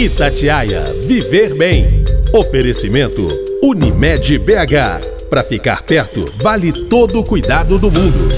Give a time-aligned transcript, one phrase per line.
[0.00, 2.02] Itatiaia Viver Bem.
[2.32, 3.28] Oferecimento
[3.62, 5.28] Unimed BH.
[5.28, 8.30] Para ficar perto, vale todo o cuidado do mundo.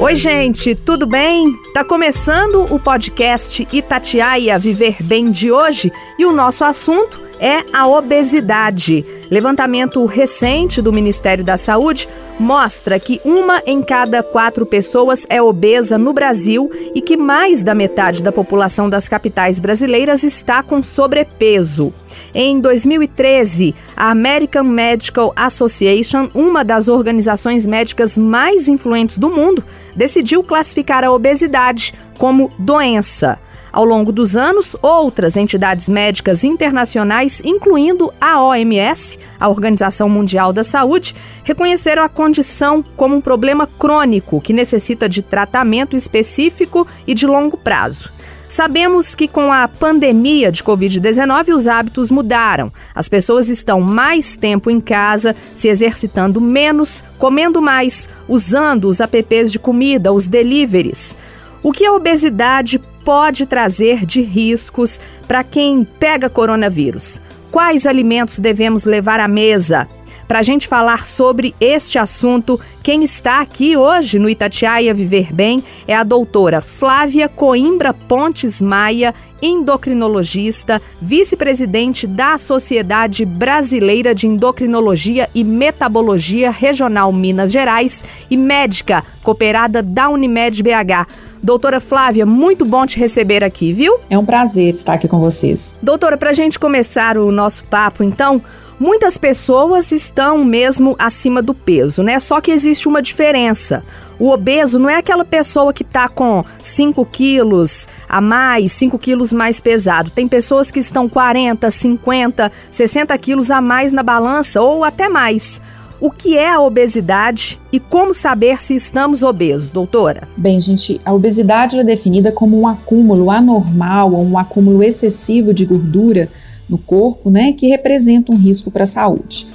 [0.00, 1.46] Oi, gente, tudo bem?
[1.72, 7.86] Tá começando o podcast Itatiaia Viver Bem de hoje e o nosso assunto é a
[7.86, 9.04] obesidade.
[9.30, 12.08] Levantamento recente do Ministério da Saúde
[12.38, 17.74] mostra que uma em cada quatro pessoas é obesa no Brasil e que mais da
[17.74, 21.92] metade da população das capitais brasileiras está com sobrepeso.
[22.34, 29.62] Em 2013, a American Medical Association, uma das organizações médicas mais influentes do mundo,
[29.94, 33.38] decidiu classificar a obesidade como doença.
[33.72, 40.64] Ao longo dos anos, outras entidades médicas internacionais, incluindo a OMS, a Organização Mundial da
[40.64, 47.26] Saúde, reconheceram a condição como um problema crônico que necessita de tratamento específico e de
[47.26, 48.10] longo prazo.
[48.48, 52.72] Sabemos que com a pandemia de Covid-19 os hábitos mudaram.
[52.94, 59.52] As pessoas estão mais tempo em casa, se exercitando menos, comendo mais, usando os apps
[59.52, 61.18] de comida, os deliveries.
[61.62, 67.18] O que a obesidade pode trazer de riscos para quem pega coronavírus?
[67.50, 69.88] Quais alimentos devemos levar à mesa?
[70.28, 75.64] Para a gente falar sobre este assunto, quem está aqui hoje no Itatiaia Viver Bem
[75.86, 85.42] é a doutora Flávia Coimbra Pontes Maia, endocrinologista, vice-presidente da Sociedade Brasileira de Endocrinologia e
[85.42, 91.10] Metabologia Regional Minas Gerais e médica cooperada da Unimed BH.
[91.42, 93.98] Doutora Flávia, muito bom te receber aqui, viu?
[94.10, 95.78] É um prazer estar aqui com vocês.
[95.80, 98.42] Doutora, para a gente começar o nosso papo, então,
[98.78, 102.18] muitas pessoas estão mesmo acima do peso, né?
[102.18, 103.82] Só que existe uma diferença.
[104.18, 109.32] O obeso não é aquela pessoa que está com 5 quilos a mais, 5 quilos
[109.32, 110.10] mais pesado.
[110.10, 115.60] Tem pessoas que estão 40, 50, 60 quilos a mais na balança ou até mais.
[116.00, 120.28] O que é a obesidade e como saber se estamos obesos, doutora?
[120.36, 125.64] Bem, gente, a obesidade é definida como um acúmulo anormal ou um acúmulo excessivo de
[125.64, 126.28] gordura
[126.68, 129.46] no corpo, né, que representa um risco para a saúde.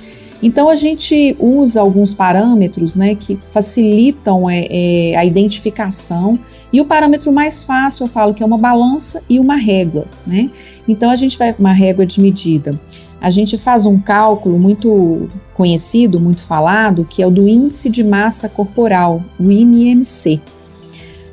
[0.42, 6.38] Então a gente usa alguns parâmetros, né, que facilitam é, é, a identificação
[6.72, 10.50] e o parâmetro mais fácil eu falo que é uma balança e uma régua, né?
[10.88, 12.78] Então a gente vai uma régua de medida
[13.24, 18.04] a gente faz um cálculo muito conhecido, muito falado, que é o do índice de
[18.04, 20.42] massa corporal, o IMMC.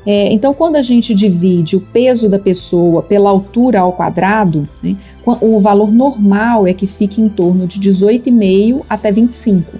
[0.06, 4.96] É, então, quando a gente divide o peso da pessoa pela altura ao quadrado, né,
[5.24, 9.72] o valor normal é que fique em torno de 18,5 até 25.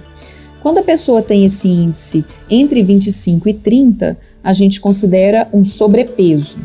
[0.61, 6.59] Quando a pessoa tem esse índice entre 25 e 30, a gente considera um sobrepeso.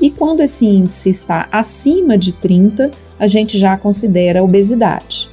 [0.00, 5.28] E quando esse índice está acima de 30, a gente já considera obesidade.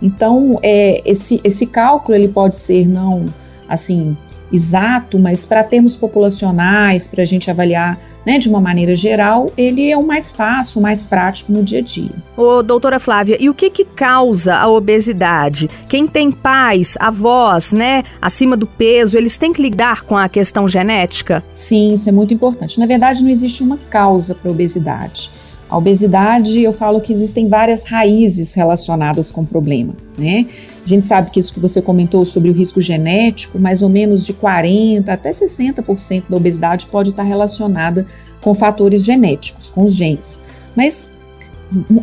[0.00, 3.26] Então, é, esse, esse cálculo ele pode ser não
[3.68, 4.16] assim
[4.52, 9.88] exato, mas para termos populacionais, para a gente avaliar né, de uma maneira geral, ele
[9.88, 12.10] é o mais fácil, o mais prático no dia a dia.
[12.36, 15.70] Ô, doutora Flávia, e o que que causa a obesidade?
[15.88, 20.66] Quem tem pais, avós, né, acima do peso, eles têm que lidar com a questão
[20.66, 21.44] genética?
[21.52, 22.80] Sim, isso é muito importante.
[22.80, 25.30] Na verdade, não existe uma causa para a obesidade.
[25.68, 30.46] A obesidade, eu falo que existem várias raízes relacionadas com o problema, né?
[30.84, 34.24] A gente sabe que isso que você comentou sobre o risco genético, mais ou menos
[34.24, 38.06] de 40 até 60% da obesidade pode estar relacionada
[38.40, 40.44] com fatores genéticos, com os genes.
[40.76, 41.18] Mas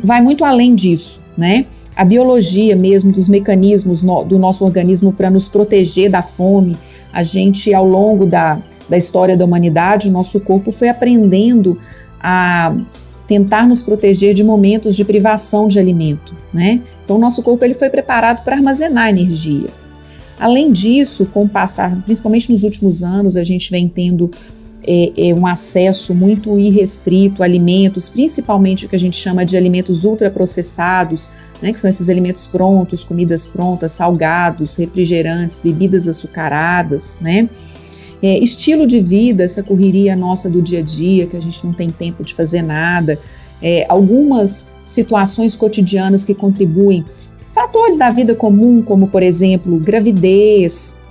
[0.03, 1.65] vai muito além disso, né?
[1.95, 6.75] A biologia mesmo dos mecanismos no, do nosso organismo para nos proteger da fome,
[7.13, 8.59] a gente ao longo da,
[8.89, 11.79] da história da humanidade, o nosso corpo foi aprendendo
[12.19, 12.75] a
[13.27, 16.81] tentar nos proteger de momentos de privação de alimento, né?
[17.03, 19.69] Então, nosso corpo ele foi preparado para armazenar energia.
[20.39, 24.29] Além disso, com o passar, principalmente nos últimos anos, a gente vem tendo
[24.85, 29.55] é, é, um acesso muito irrestrito a alimentos, principalmente o que a gente chama de
[29.55, 31.29] alimentos ultraprocessados,
[31.61, 37.47] né, que são esses alimentos prontos, comidas prontas, salgados, refrigerantes, bebidas açucaradas, né?
[38.23, 41.73] É, estilo de vida, essa correria nossa do dia a dia, que a gente não
[41.73, 43.19] tem tempo de fazer nada,
[43.61, 47.03] é, algumas situações cotidianas que contribuem,
[47.53, 51.01] fatores da vida comum, como por exemplo gravidez,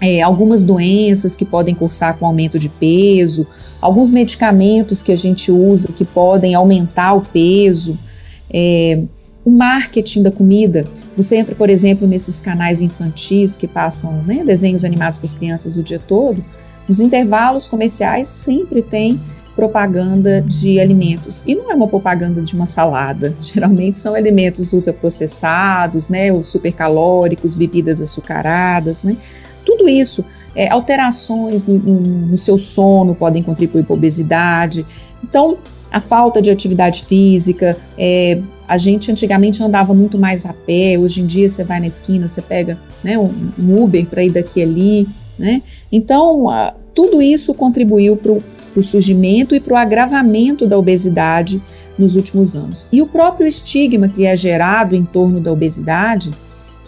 [0.00, 3.46] é, algumas doenças que podem cursar com aumento de peso,
[3.80, 7.96] alguns medicamentos que a gente usa que podem aumentar o peso,
[8.52, 9.04] é,
[9.44, 10.84] o marketing da comida.
[11.16, 15.76] Você entra, por exemplo, nesses canais infantis que passam né, desenhos animados para as crianças
[15.76, 16.44] o dia todo,
[16.86, 19.20] nos intervalos comerciais sempre tem
[19.54, 21.44] propaganda de alimentos.
[21.46, 23.34] E não é uma propaganda de uma salada.
[23.42, 29.16] Geralmente são alimentos ultraprocessados, né, os supercalóricos, bebidas açucaradas, né?
[29.64, 34.86] Tudo isso, é, alterações no, no, no seu sono podem contribuir para a obesidade.
[35.22, 35.58] Então,
[35.92, 41.20] a falta de atividade física, é, a gente antigamente andava muito mais a pé, hoje
[41.20, 45.08] em dia você vai na esquina, você pega né, um, Uber para ir daqui ali,
[45.36, 45.60] né?
[45.90, 46.46] Então,
[46.94, 51.60] tudo isso contribuiu para o surgimento e para o agravamento da obesidade
[51.98, 52.86] nos últimos anos.
[52.92, 56.30] E o próprio estigma que é gerado em torno da obesidade,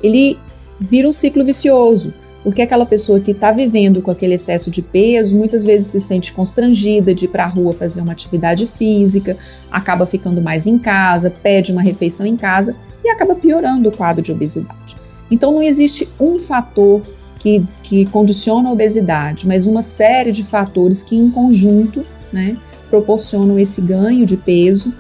[0.00, 0.38] ele
[0.78, 2.14] vira um ciclo vicioso.
[2.42, 6.32] Porque aquela pessoa que está vivendo com aquele excesso de peso muitas vezes se sente
[6.32, 9.36] constrangida de ir para a rua fazer uma atividade física,
[9.70, 14.22] acaba ficando mais em casa, pede uma refeição em casa e acaba piorando o quadro
[14.22, 14.96] de obesidade.
[15.30, 17.00] Então não existe um fator
[17.38, 22.56] que, que condiciona a obesidade, mas uma série de fatores que em conjunto né,
[22.90, 24.92] proporcionam esse ganho de peso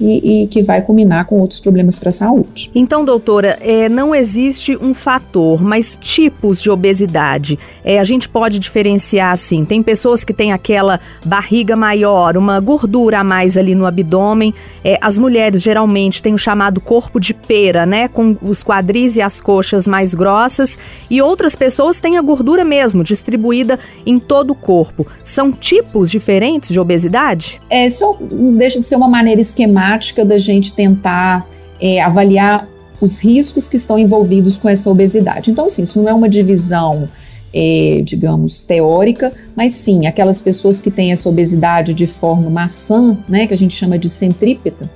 [0.00, 2.70] e, e que vai culminar com outros problemas para a saúde.
[2.74, 7.58] Então, doutora, é, não existe um fator, mas tipos de obesidade.
[7.84, 13.20] É, a gente pode diferenciar assim: tem pessoas que têm aquela barriga maior, uma gordura
[13.20, 14.54] a mais ali no abdômen.
[14.84, 18.08] É, as mulheres geralmente têm o chamado corpo de pera, né?
[18.08, 20.78] Com os quadris e as coxas mais grossas.
[21.10, 25.06] E outras pessoas têm a gordura mesmo, distribuída em todo o corpo.
[25.24, 27.60] São tipos diferentes de obesidade?
[27.68, 28.16] É, isso
[28.56, 31.48] deixa de ser uma maneira esquemática prática da gente tentar
[31.80, 32.68] é, avaliar
[33.00, 35.50] os riscos que estão envolvidos com essa obesidade.
[35.50, 37.08] Então, assim, isso não é uma divisão,
[37.54, 43.46] é, digamos, teórica, mas sim, aquelas pessoas que têm essa obesidade de forma maçã, né,
[43.46, 44.90] que a gente chama de centrípeta,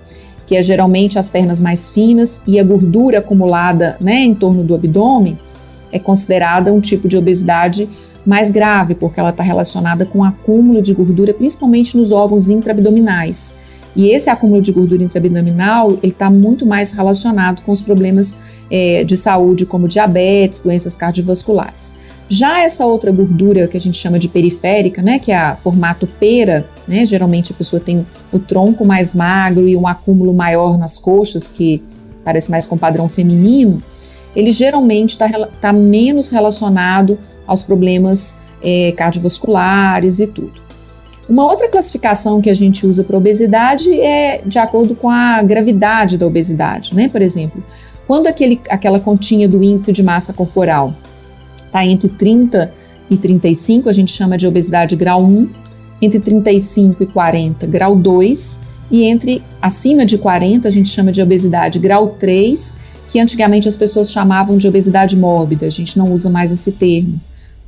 [0.46, 4.74] que é geralmente as pernas mais finas e a gordura acumulada né, em torno do
[4.74, 5.38] abdômen,
[5.90, 7.88] é considerada um tipo de obesidade
[8.26, 13.61] mais grave, porque ela está relacionada com o acúmulo de gordura, principalmente nos órgãos intraabdominais.
[13.94, 18.38] E esse acúmulo de gordura intraabdominal, ele está muito mais relacionado com os problemas
[18.70, 22.00] é, de saúde, como diabetes, doenças cardiovasculares.
[22.28, 26.06] Já essa outra gordura que a gente chama de periférica, né, que é a formato
[26.06, 30.96] pera, né, geralmente a pessoa tem o tronco mais magro e um acúmulo maior nas
[30.96, 31.82] coxas, que
[32.24, 33.82] parece mais com padrão feminino,
[34.34, 35.28] ele geralmente está
[35.60, 40.61] tá menos relacionado aos problemas é, cardiovasculares e tudo.
[41.32, 46.18] Uma outra classificação que a gente usa para obesidade é de acordo com a gravidade
[46.18, 47.08] da obesidade, né?
[47.08, 47.64] Por exemplo,
[48.06, 50.94] quando aquele, aquela continha do índice de massa corporal
[51.64, 52.70] está entre 30
[53.08, 55.48] e 35, a gente chama de obesidade grau 1,
[56.02, 61.22] entre 35 e 40, grau 2, e entre acima de 40, a gente chama de
[61.22, 62.78] obesidade grau 3,
[63.08, 67.18] que antigamente as pessoas chamavam de obesidade mórbida, a gente não usa mais esse termo.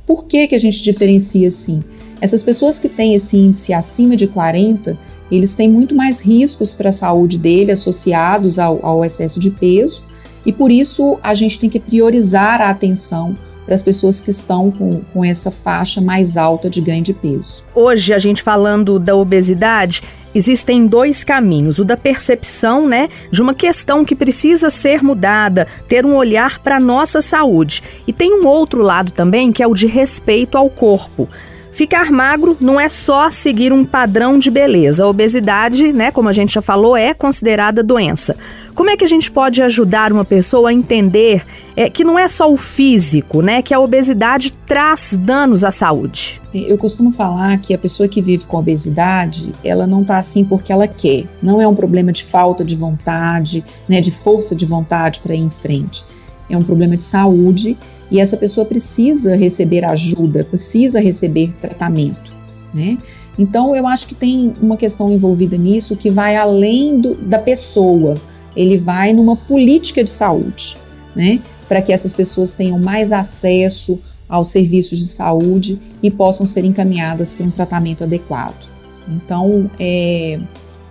[0.05, 1.83] Por que, que a gente diferencia assim?
[2.21, 4.97] Essas pessoas que têm esse índice acima de 40,
[5.31, 10.03] eles têm muito mais riscos para a saúde dele associados ao, ao excesso de peso,
[10.45, 13.35] e por isso a gente tem que priorizar a atenção
[13.65, 17.63] para as pessoas que estão com, com essa faixa mais alta de ganho de peso.
[17.73, 20.03] Hoje, a gente falando da obesidade,
[20.35, 26.05] existem dois caminhos: o da percepção, né, de uma questão que precisa ser mudada, ter
[26.05, 27.81] um olhar para a nossa saúde.
[28.07, 31.27] E tem um outro lado também, que é o de respeito ao corpo.
[31.75, 35.03] Ficar magro não é só seguir um padrão de beleza.
[35.03, 38.37] A obesidade, né, como a gente já falou, é considerada doença.
[38.73, 42.29] Como é que a gente pode ajudar uma pessoa a entender é, que não é
[42.29, 46.41] só o físico, né, que a obesidade traz danos à saúde?
[46.53, 50.71] Eu costumo falar que a pessoa que vive com obesidade, ela não está assim porque
[50.71, 51.25] ela quer.
[51.43, 55.39] Não é um problema de falta de vontade, né, de força de vontade para ir
[55.39, 56.05] em frente.
[56.49, 57.77] É um problema de saúde
[58.09, 62.33] e essa pessoa precisa receber ajuda, precisa receber tratamento,
[62.73, 62.97] né?
[63.37, 68.15] Então eu acho que tem uma questão envolvida nisso que vai além do, da pessoa,
[68.55, 70.77] ele vai numa política de saúde,
[71.15, 71.39] né?
[71.67, 77.33] Para que essas pessoas tenham mais acesso aos serviços de saúde e possam ser encaminhadas
[77.33, 78.67] para um tratamento adequado.
[79.07, 80.39] Então, é,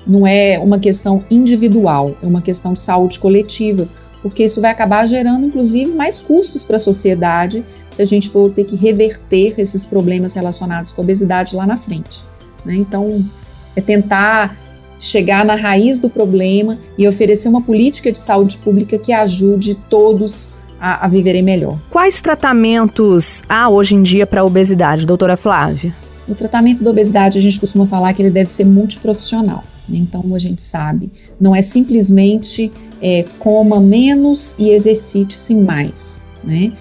[0.07, 3.89] não é uma questão individual, é uma questão de saúde coletiva,
[4.25, 8.51] porque isso vai acabar gerando, inclusive, mais custos para a sociedade se a gente for
[8.51, 12.25] ter que reverter esses problemas relacionados com a obesidade lá na frente.
[12.65, 12.75] Né?
[12.77, 13.23] Então,
[13.77, 14.57] é tentar
[14.99, 20.55] chegar na raiz do problema e oferecer uma política de saúde pública que ajude todos
[20.81, 21.77] a, a viverem melhor.
[21.91, 25.95] Quais tratamentos há hoje em dia para a obesidade, doutora Flávia?
[26.27, 29.65] O tratamento da obesidade, a gente costuma falar que ele deve ser multiprofissional.
[29.87, 29.99] Né?
[29.99, 36.73] Então, a gente sabe, não é simplesmente é, coma menos e exercite-se mais, né?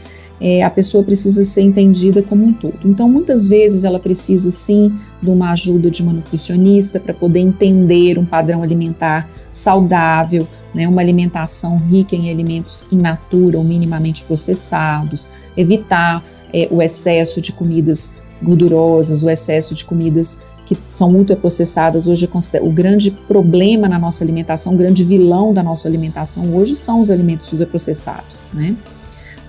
[0.43, 2.77] é, a pessoa precisa ser entendida como um todo.
[2.83, 8.19] Então, muitas vezes ela precisa sim de uma ajuda de uma nutricionista para poder entender
[8.19, 15.29] um padrão alimentar saudável, né, uma alimentação rica em alimentos in natura ou minimamente processados,
[15.55, 16.21] evitar
[16.53, 20.41] é, o excesso de comidas gordurosas, o excesso de comidas
[20.75, 22.07] que são ultraprocessadas.
[22.07, 22.29] Hoje,
[22.61, 27.09] o grande problema na nossa alimentação, o grande vilão da nossa alimentação hoje são os
[27.09, 28.75] alimentos ultraprocessados, né?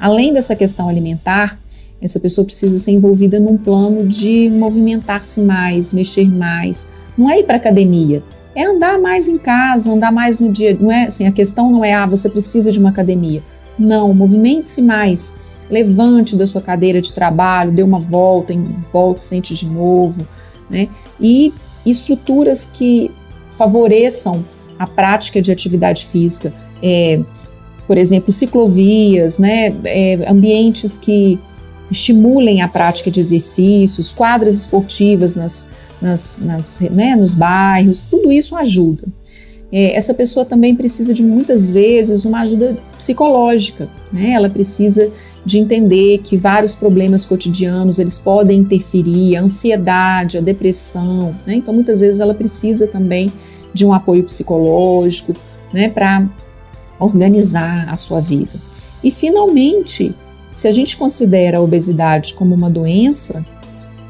[0.00, 1.59] Além dessa questão alimentar,
[2.00, 6.93] essa pessoa precisa ser envolvida num plano de movimentar-se mais, mexer mais.
[7.16, 8.23] Não é ir para academia,
[8.54, 10.76] é andar mais em casa, andar mais no dia.
[10.78, 13.43] Não é assim, a questão não é ah, você precisa de uma academia.
[13.78, 15.38] Não, movimente-se mais.
[15.71, 18.62] Levante da sua cadeira de trabalho, dê uma volta, em
[18.93, 20.26] volta, sente de novo,
[20.71, 20.88] né?
[21.21, 21.52] E
[21.85, 23.11] estruturas que
[23.52, 24.44] favoreçam
[24.78, 26.52] a prática de atividade física.
[26.83, 27.21] É,
[27.87, 31.38] por exemplo, ciclovias, né, é, ambientes que
[31.90, 38.56] estimulem a prática de exercícios, quadras esportivas nas, nas, nas né, nos bairros, tudo isso
[38.56, 39.04] ajuda.
[39.71, 44.30] É, essa pessoa também precisa de muitas vezes uma ajuda psicológica, né?
[44.30, 45.11] Ela precisa
[45.44, 51.54] de entender que vários problemas cotidianos eles podem interferir, a ansiedade, a depressão, né?
[51.56, 53.32] Então muitas vezes ela precisa também
[53.72, 55.34] de um apoio psicológico,
[55.72, 56.26] né, para
[56.98, 58.52] organizar a sua vida.
[59.02, 60.14] E finalmente,
[60.50, 63.44] se a gente considera a obesidade como uma doença,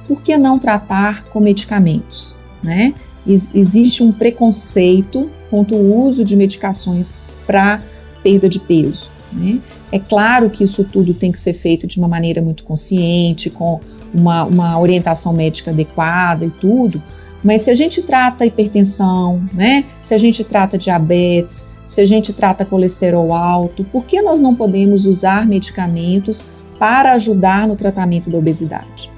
[0.06, 2.94] por que não tratar com medicamentos, né?
[3.26, 7.82] existe um preconceito contra o uso de medicações para
[8.22, 9.10] perda de peso.
[9.34, 9.60] Né?
[9.90, 13.80] É claro que isso tudo tem que ser feito de uma maneira muito consciente, com
[14.14, 17.02] uma, uma orientação médica adequada e tudo,
[17.44, 19.84] mas se a gente trata hipertensão, né?
[20.00, 24.54] se a gente trata diabetes, se a gente trata colesterol alto, por que nós não
[24.54, 26.46] podemos usar medicamentos
[26.78, 29.10] para ajudar no tratamento da obesidade?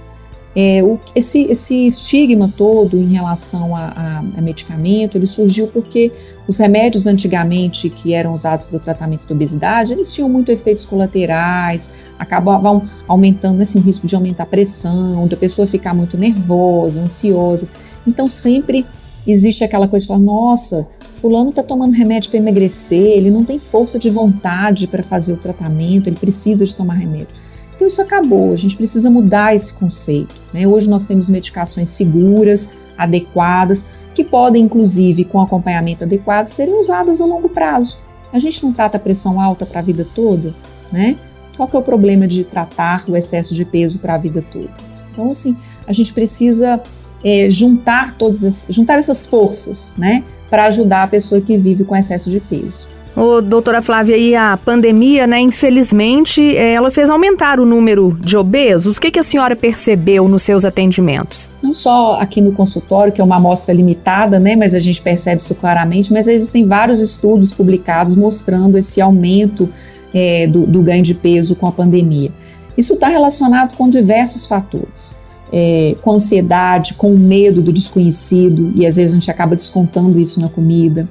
[0.59, 6.11] É, o, esse, esse, estigma todo em relação a, a, a, medicamento, ele surgiu porque
[6.49, 10.85] os remédios antigamente que eram usados para o tratamento da obesidade, eles tinham muito efeitos
[10.85, 17.01] colaterais, acabavam aumentando assim, o risco de aumentar a pressão, da pessoa ficar muito nervosa,
[17.01, 17.69] ansiosa.
[18.07, 18.87] Então sempre
[19.27, 20.89] existe aquela coisa de falar, nossa,
[21.21, 25.37] fulano está tomando remédio para emagrecer, ele não tem força de vontade para fazer o
[25.37, 27.29] tratamento, ele precisa de tomar remédio.
[27.75, 30.35] Então isso acabou, a gente precisa mudar esse conceito.
[30.53, 30.67] Né?
[30.67, 37.27] Hoje nós temos medicações seguras, adequadas, que podem, inclusive, com acompanhamento adequado, serem usadas a
[37.27, 37.99] longo prazo.
[38.33, 40.55] A gente não trata pressão alta para a vida toda,
[40.91, 41.19] né?
[41.55, 44.71] Qual que é o problema de tratar o excesso de peso para a vida toda?
[45.13, 45.55] Então, assim,
[45.87, 46.83] a gente precisa
[47.23, 51.95] é, juntar todas as, juntar essas forças, né, para ajudar a pessoa que vive com
[51.95, 52.89] excesso de peso.
[53.17, 58.37] Ô, doutora Flávia, e a pandemia, né, infelizmente, é, ela fez aumentar o número de
[58.37, 58.99] obesos.
[58.99, 61.51] O que, que a senhora percebeu nos seus atendimentos?
[61.63, 65.41] Não só aqui no consultório, que é uma amostra limitada, né, mas a gente percebe
[65.41, 69.69] isso claramente, mas existem vários estudos publicados mostrando esse aumento
[70.13, 72.31] é, do, do ganho de peso com a pandemia.
[72.77, 78.97] Isso está relacionado com diversos fatores é, com ansiedade, com medo do desconhecido, e às
[78.97, 81.09] vezes a gente acaba descontando isso na comida.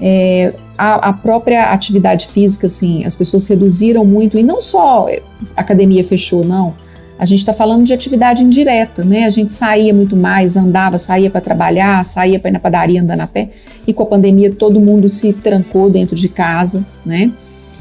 [0.00, 5.08] É, a, a, própria atividade física, assim, as pessoas reduziram muito, e não só
[5.56, 6.74] a academia fechou, não.
[7.18, 9.24] A gente está falando de atividade indireta, né?
[9.24, 13.22] A gente saía muito mais, andava, saía para trabalhar, saía para ir na padaria andando
[13.22, 13.50] a pé,
[13.84, 17.32] e com a pandemia todo mundo se trancou dentro de casa, né?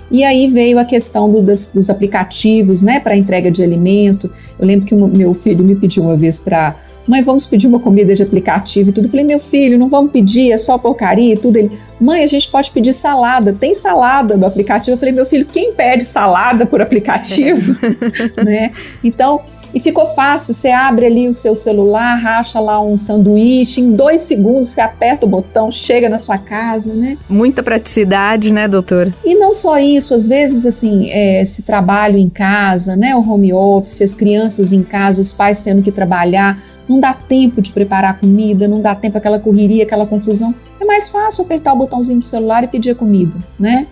[0.10, 4.32] E aí veio a questão do, das, dos aplicativos, né, para entrega de alimento.
[4.58, 6.76] Eu lembro que o meu filho me pediu uma vez para
[7.08, 9.06] mãe, vamos pedir uma comida de aplicativo e tudo.
[9.06, 11.58] Eu falei, meu filho, não vamos pedir, é só porcaria e tudo.
[11.58, 14.96] Ele, mãe, a gente pode pedir salada, tem salada no aplicativo.
[14.96, 17.76] Eu falei, meu filho, quem pede salada por aplicativo?
[18.44, 18.72] né?
[19.04, 19.42] Então,
[19.74, 24.22] e ficou fácil, você abre ali o seu celular, racha lá um sanduíche, em dois
[24.22, 27.18] segundos você aperta o botão, chega na sua casa, né?
[27.30, 29.14] Muita praticidade, né, doutora?
[29.26, 33.54] E não só isso, às vezes, assim, é, esse trabalho em casa, né, o home
[33.54, 36.58] office, as crianças em casa, os pais tendo que trabalhar,
[36.88, 40.54] não dá tempo de preparar comida, não dá tempo aquela correria, aquela confusão.
[40.80, 43.88] É mais fácil apertar o botãozinho do celular e pedir a comida, né?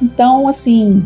[0.00, 1.02] Então, assim,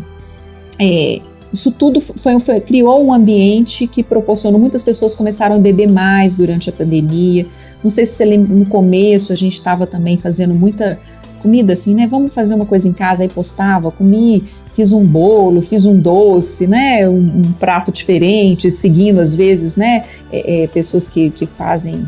[0.79, 5.89] é, isso tudo foi, foi, criou um ambiente que proporcionou, muitas pessoas começaram a beber
[5.89, 7.45] mais durante a pandemia.
[7.83, 10.99] Não sei se você lembra, no começo a gente estava também fazendo muita
[11.41, 12.07] comida assim, né?
[12.07, 14.43] Vamos fazer uma coisa em casa, aí postava, comi,
[14.75, 17.07] fiz um bolo, fiz um doce, né?
[17.07, 20.03] Um, um prato diferente, seguindo às vezes, né?
[20.31, 22.07] É, é, pessoas que, que fazem,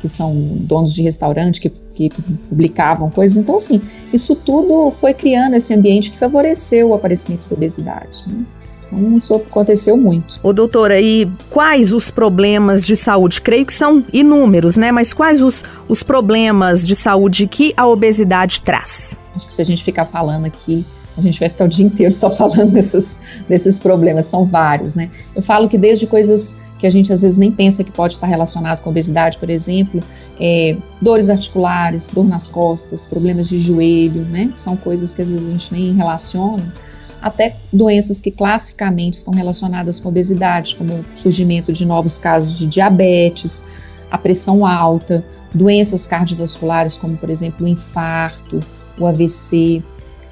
[0.00, 2.10] que são donos de restaurante, que, que
[2.48, 3.36] publicavam coisas.
[3.36, 3.80] Então, assim,
[4.12, 8.24] isso tudo foi criando esse ambiente que favoreceu o aparecimento da obesidade.
[8.26, 8.44] Né?
[8.90, 10.40] Então, isso aconteceu muito.
[10.42, 13.40] Ô, doutora, e quais os problemas de saúde?
[13.40, 14.90] Creio que são inúmeros, né?
[14.90, 19.20] Mas quais os, os problemas de saúde que a obesidade traz?
[19.36, 20.84] Acho que se a gente ficar falando aqui,
[21.18, 25.10] a gente vai ficar o dia inteiro só falando desses, desses problemas, são vários, né?
[25.34, 28.26] Eu falo que desde coisas que a gente às vezes nem pensa que pode estar
[28.26, 30.00] relacionado com obesidade, por exemplo,
[30.40, 34.50] é, dores articulares, dor nas costas, problemas de joelho, né?
[34.52, 36.72] Que são coisas que às vezes a gente nem relaciona
[37.20, 42.66] até doenças que classicamente estão relacionadas com obesidade, como o surgimento de novos casos de
[42.66, 43.64] diabetes,
[44.10, 48.60] a pressão alta, doenças cardiovasculares, como por exemplo o infarto,
[48.98, 49.82] o AVC,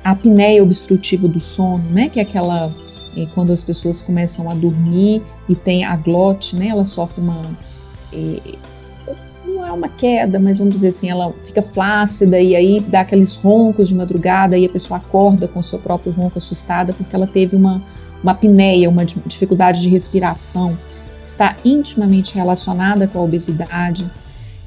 [0.06, 2.72] a apneia obstrutiva do sono, né, que é aquela
[3.16, 7.42] é, quando as pessoas começam a dormir e tem a glote, né, ela sofre uma
[8.12, 8.40] é,
[9.44, 13.34] não é uma queda, mas vamos dizer assim, ela fica flácida e aí dá aqueles
[13.34, 17.26] roncos de madrugada e a pessoa acorda com o seu próprio ronco assustada porque ela
[17.26, 17.82] teve uma,
[18.22, 20.78] uma apneia, uma dificuldade de respiração,
[21.24, 24.08] está intimamente relacionada com a obesidade.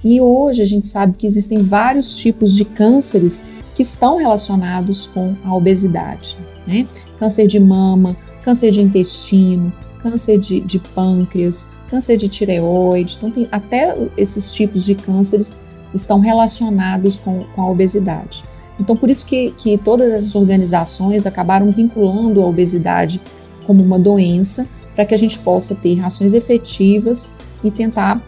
[0.03, 3.45] E hoje a gente sabe que existem vários tipos de cânceres
[3.79, 6.37] que estão relacionados com a obesidade.
[6.67, 6.85] Né?
[7.17, 9.71] Câncer de mama, câncer de intestino,
[10.03, 15.61] câncer de, de pâncreas, câncer de tireoide, então tem até esses tipos de cânceres
[15.93, 18.43] estão relacionados com, com a obesidade.
[18.77, 23.21] Então, por isso que, que todas essas organizações acabaram vinculando a obesidade
[23.65, 27.31] como uma doença, para que a gente possa ter ações efetivas
[27.63, 28.21] e tentar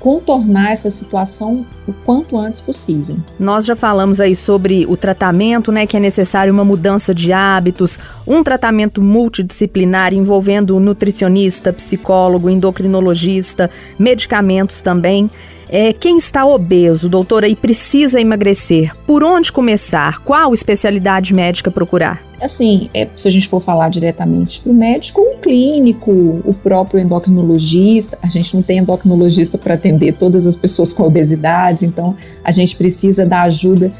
[0.00, 3.16] contornar essa situação o quanto antes possível.
[3.38, 7.98] Nós já falamos aí sobre o tratamento, né, que é necessário uma mudança de hábitos,
[8.26, 15.30] um tratamento multidisciplinar envolvendo nutricionista, psicólogo, endocrinologista, medicamentos também.
[15.68, 20.18] É, quem está obeso, doutora, e precisa emagrecer, por onde começar?
[20.20, 22.29] Qual especialidade médica procurar?
[22.40, 26.10] Assim, é, se a gente for falar diretamente para o médico, o clínico,
[26.44, 31.84] o próprio endocrinologista, a gente não tem endocrinologista para atender todas as pessoas com obesidade,
[31.84, 33.92] então a gente precisa da ajuda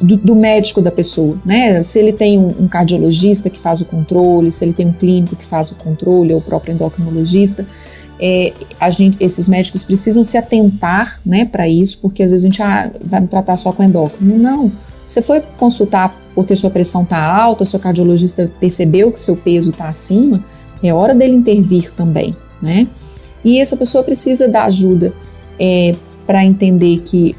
[0.00, 1.82] do, do, médico da pessoa, né?
[1.82, 5.36] Se ele tem um, um, cardiologista que faz o controle, se ele tem um clínico
[5.36, 7.66] que faz o controle, ou o próprio endocrinologista,
[8.18, 12.48] é, a gente, esses médicos precisam se atentar né, para isso, porque às vezes a
[12.48, 14.38] gente ah, vai me tratar só com endócrino.
[14.38, 14.70] Não.
[15.10, 19.88] Você foi consultar porque sua pressão está alta, seu cardiologista percebeu que seu peso está
[19.88, 20.44] acima,
[20.80, 22.86] é hora dele intervir também, né?
[23.44, 25.12] E essa pessoa precisa da ajuda
[25.58, 27.34] é, para entender que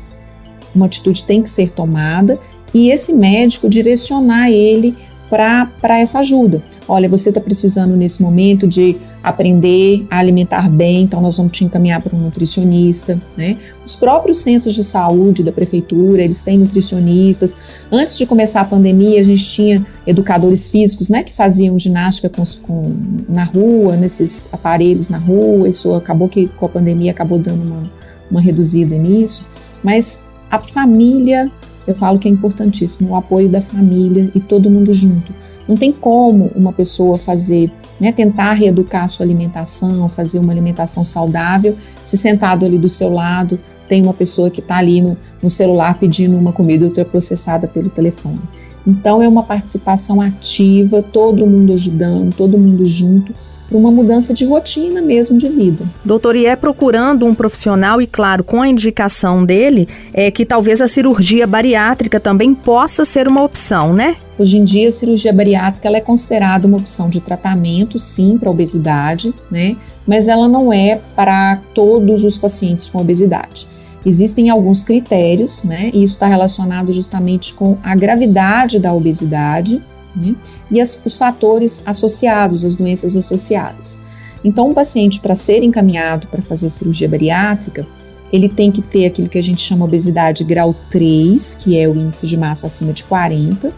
[0.75, 2.37] uma atitude tem que ser tomada
[2.73, 4.93] e esse médico direcionar ele
[5.29, 6.61] para essa ajuda.
[6.89, 11.63] Olha, você está precisando nesse momento de aprender a alimentar bem, então nós vamos te
[11.63, 13.57] encaminhar para um nutricionista, né?
[13.85, 17.57] Os próprios centros de saúde da prefeitura, eles têm nutricionistas.
[17.91, 22.43] Antes de começar a pandemia, a gente tinha educadores físicos, né, que faziam ginástica com,
[22.63, 22.95] com,
[23.29, 25.69] na rua, nesses aparelhos na rua.
[25.69, 27.91] Isso acabou que com a pandemia acabou dando uma,
[28.29, 29.45] uma reduzida nisso,
[29.83, 31.51] mas a família
[31.87, 35.33] eu falo que é importantíssimo o apoio da família e todo mundo junto.
[35.67, 41.05] Não tem como uma pessoa fazer, né, tentar reeducar a sua alimentação, fazer uma alimentação
[41.05, 43.59] saudável, se sentado ali do seu lado
[43.91, 48.39] tem uma pessoa que está ali no, no celular pedindo uma comida ultraprocessada pelo telefone.
[48.87, 53.33] Então é uma participação ativa, todo mundo ajudando, todo mundo junto,
[53.71, 55.85] para uma mudança de rotina mesmo de vida.
[56.03, 60.81] Doutor, e é procurando um profissional, e claro, com a indicação dele, é que talvez
[60.81, 64.17] a cirurgia bariátrica também possa ser uma opção, né?
[64.37, 68.51] Hoje em dia, a cirurgia bariátrica ela é considerada uma opção de tratamento, sim, para
[68.51, 69.77] obesidade, né?
[70.05, 73.67] Mas ela não é para todos os pacientes com obesidade.
[74.05, 75.91] Existem alguns critérios, né?
[75.93, 79.81] E isso está relacionado justamente com a gravidade da obesidade
[80.15, 80.35] né?
[80.69, 84.01] e as, os fatores associados, as doenças associadas.
[84.43, 87.85] Então, um paciente, para ser encaminhado para fazer cirurgia bariátrica,
[88.33, 91.95] ele tem que ter aquilo que a gente chama obesidade grau 3, que é o
[91.95, 93.71] índice de massa acima de 40,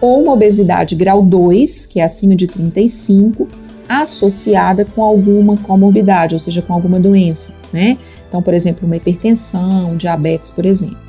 [0.00, 3.46] ou uma obesidade grau 2, que é acima de 35,
[3.88, 7.96] associada com alguma comorbidade, ou seja, com alguma doença, né?
[8.28, 11.01] Então, por exemplo, uma hipertensão, diabetes, por exemplo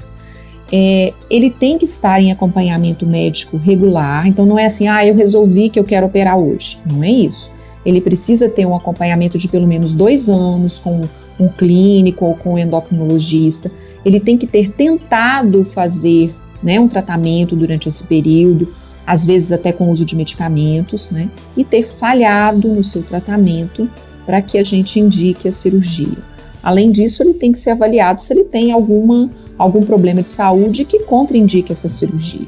[0.71, 4.28] é, ele tem que estar em acompanhamento médico regular.
[4.28, 6.80] Então não é assim, ah, eu resolvi que eu quero operar hoje.
[6.91, 7.52] Não é isso.
[7.86, 11.02] Ele precisa ter um acompanhamento de pelo menos dois anos com
[11.39, 13.71] um clínico ou com um endocrinologista.
[14.06, 18.73] Ele tem que ter tentado fazer né, um tratamento durante esse período,
[19.06, 23.89] às vezes até com uso de medicamentos, né, e ter falhado no seu tratamento
[24.26, 26.17] para que a gente indique a cirurgia.
[26.62, 30.86] Além disso, ele tem que ser avaliado se ele tem alguma algum problema de saúde
[30.86, 32.48] que contraindique essa cirurgia.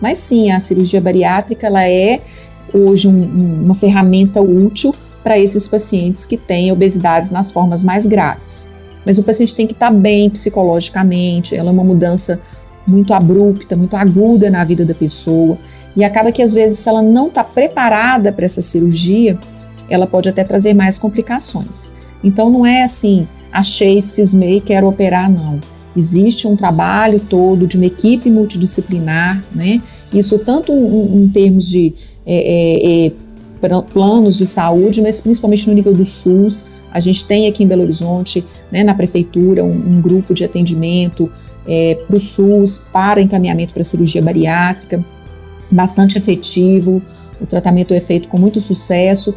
[0.00, 2.20] Mas sim, a cirurgia bariátrica ela é
[2.72, 8.74] hoje um, uma ferramenta útil para esses pacientes que têm obesidades nas formas mais graves.
[9.04, 12.40] Mas o paciente tem que estar tá bem psicologicamente, ela é uma mudança
[12.86, 15.58] muito abrupta, muito aguda na vida da pessoa.
[15.96, 19.38] E acaba que às vezes, se ela não está preparada para essa cirurgia,
[19.88, 21.92] ela pode até trazer mais complicações.
[22.22, 25.60] Então não é assim, achei, cismei, quero operar, não.
[25.96, 29.80] Existe um trabalho todo de uma equipe multidisciplinar, né?
[30.12, 31.94] Isso tanto em, em termos de
[32.26, 36.70] é, é, é, planos de saúde, mas principalmente no nível do SUS.
[36.92, 41.30] A gente tem aqui em Belo Horizonte, né, na prefeitura, um, um grupo de atendimento
[41.66, 45.04] é, para o SUS, para encaminhamento para cirurgia bariátrica,
[45.70, 47.02] bastante efetivo.
[47.40, 49.36] O tratamento é feito com muito sucesso.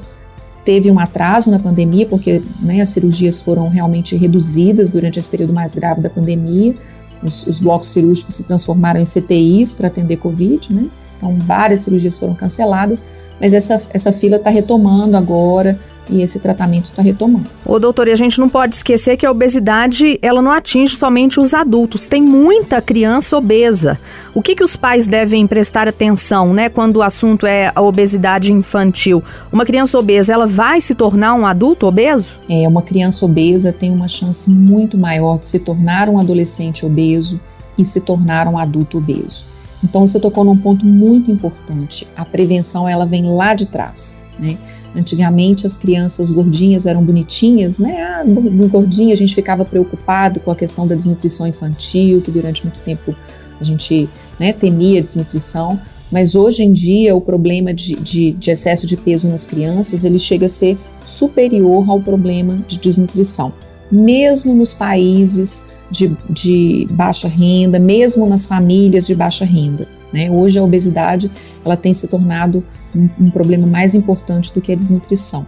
[0.69, 5.51] Teve um atraso na pandemia, porque né, as cirurgias foram realmente reduzidas durante esse período
[5.51, 6.75] mais grave da pandemia.
[7.23, 10.85] Os, os blocos cirúrgicos se transformaram em CTIs para atender Covid, né?
[11.17, 13.09] Então, várias cirurgias foram canceladas,
[13.41, 17.49] mas essa, essa fila está retomando agora e esse tratamento está retomando.
[17.65, 21.39] Ô doutor, e a gente não pode esquecer que a obesidade ela não atinge somente
[21.39, 23.99] os adultos, tem muita criança obesa.
[24.33, 28.51] O que, que os pais devem prestar atenção, né, quando o assunto é a obesidade
[28.51, 29.23] infantil?
[29.51, 32.35] Uma criança obesa, ela vai se tornar um adulto obeso?
[32.49, 37.39] É, uma criança obesa tem uma chance muito maior de se tornar um adolescente obeso
[37.77, 39.45] e se tornar um adulto obeso.
[39.83, 42.07] Então você tocou num ponto muito importante.
[42.15, 44.57] A prevenção ela vem lá de trás, né?
[44.95, 48.01] Antigamente as crianças gordinhas eram bonitinhas, né?
[48.01, 48.23] Ah,
[48.69, 53.15] gordinha, a gente ficava preocupado com a questão da desnutrição infantil, que durante muito tempo
[53.59, 55.79] a gente né, temia desnutrição.
[56.11, 60.17] Mas hoje em dia o problema de, de, de excesso de peso nas crianças ele
[60.17, 60.75] chega a ser
[61.05, 63.53] superior ao problema de desnutrição.
[63.91, 69.87] Mesmo nos países de, de baixa renda, mesmo nas famílias de baixa renda.
[70.11, 70.29] Né?
[70.29, 71.31] Hoje a obesidade
[71.63, 72.63] ela tem se tornado
[72.95, 75.45] um, um, problema mais importante do que a desnutrição.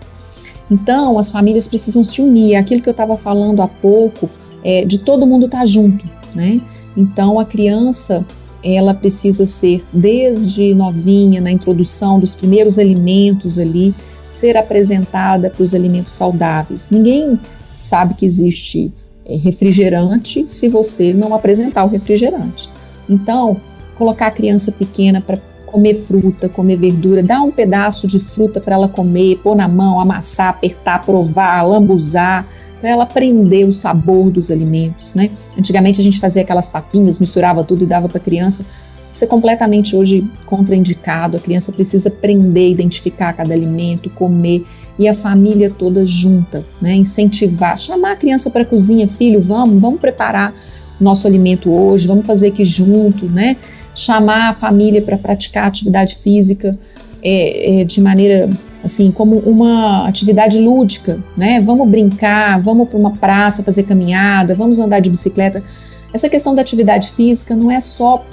[0.70, 2.54] Então as famílias precisam se unir.
[2.54, 4.30] É aquilo que eu estava falando há pouco
[4.64, 6.06] é, de todo mundo estar tá junto.
[6.34, 6.62] Né?
[6.96, 8.26] Então a criança
[8.64, 13.94] ela precisa ser desde novinha na introdução dos primeiros alimentos ali
[14.26, 16.90] ser apresentada para os alimentos saudáveis.
[16.90, 17.40] Ninguém
[17.76, 18.94] sabe que existe
[19.26, 22.70] é, refrigerante se você não apresentar o refrigerante.
[23.10, 23.58] Então
[24.02, 25.38] colocar a criança pequena para
[25.68, 30.00] comer fruta, comer verdura, dar um pedaço de fruta para ela comer, pôr na mão,
[30.00, 32.48] amassar, apertar, provar, lambuzar,
[32.80, 35.30] para ela aprender o sabor dos alimentos, né?
[35.56, 38.66] Antigamente a gente fazia aquelas papinhas, misturava tudo e dava para a criança.
[39.12, 41.38] Isso é completamente hoje contraindicado.
[41.38, 44.66] A criança precisa aprender identificar cada alimento, comer
[44.98, 46.96] e a família toda junta, né?
[46.96, 50.56] Incentivar, chamar a criança para a cozinha, filho, vamos, vamos preparar
[51.02, 53.58] nosso alimento hoje, vamos fazer aqui junto, né?
[54.02, 56.78] Chamar a família para praticar atividade física
[57.24, 58.50] é, é, de maneira
[58.84, 61.62] assim como uma atividade lúdica, né?
[61.62, 65.64] Vamos brincar, vamos para uma praça fazer caminhada, vamos andar de bicicleta.
[66.12, 68.26] Essa questão da atividade física não é só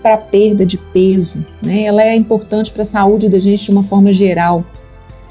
[0.00, 1.82] para perda de peso, né?
[1.82, 4.64] Ela é importante para a saúde da gente de uma forma geral.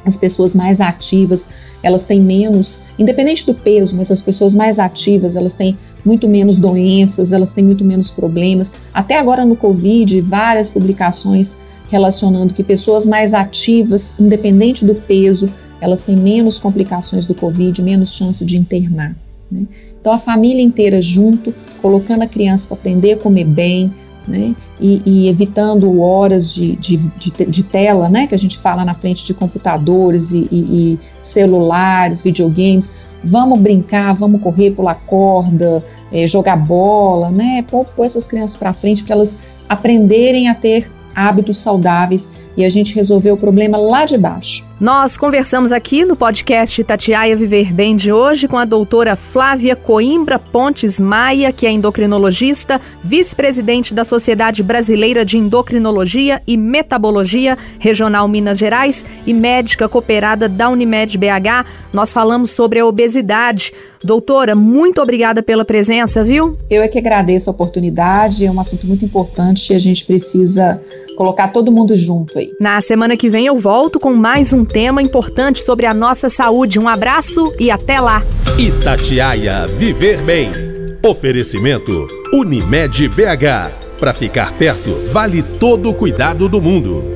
[0.04, 1.52] As pessoas mais ativas,
[1.86, 6.58] elas têm menos, independente do peso, mas as pessoas mais ativas, elas têm muito menos
[6.58, 8.74] doenças, elas têm muito menos problemas.
[8.92, 15.48] Até agora no Covid, várias publicações relacionando que pessoas mais ativas, independente do peso,
[15.80, 19.16] elas têm menos complicações do Covid, menos chance de internar.
[19.52, 19.68] Né?
[20.02, 23.94] Então a família inteira junto, colocando a criança para aprender a comer bem,
[24.28, 24.56] né?
[24.80, 28.28] E, e, evitando horas de, de, de, de, tela, né?
[28.28, 30.58] Que a gente fala na frente de computadores e, e,
[30.94, 32.94] e celulares, videogames,
[33.28, 37.66] Vamos brincar, vamos correr, pular corda, é, jogar bola, né?
[37.68, 42.96] Pôr, essas crianças para frente para elas aprenderem a ter hábitos saudáveis e a gente
[42.96, 44.64] resolveu o problema lá de baixo.
[44.80, 50.38] Nós conversamos aqui no podcast Tatiaia Viver Bem de hoje com a doutora Flávia Coimbra
[50.38, 58.58] Pontes Maia, que é endocrinologista, vice-presidente da Sociedade Brasileira de Endocrinologia e Metabologia Regional Minas
[58.58, 61.66] Gerais e médica cooperada da Unimed BH.
[61.94, 63.72] Nós falamos sobre a obesidade.
[64.04, 66.58] Doutora, muito obrigada pela presença, viu?
[66.70, 70.82] Eu é que agradeço a oportunidade, é um assunto muito importante e a gente precisa
[71.16, 72.52] colocar todo mundo junto aí.
[72.60, 76.80] Na semana que vem eu volto com mais um tema importante sobre a nossa saúde.
[76.80, 78.24] Um abraço e até lá.
[78.58, 80.52] Itatiaia Viver Bem.
[81.04, 84.00] Oferecimento Unimed BH.
[84.00, 87.15] Para ficar perto, vale todo o cuidado do mundo.